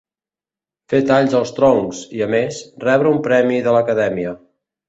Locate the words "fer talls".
0.93-1.35